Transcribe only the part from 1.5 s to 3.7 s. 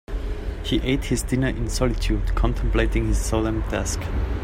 solitude, contemplating his solemn